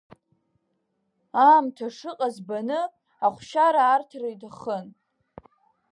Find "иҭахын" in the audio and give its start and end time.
4.33-4.87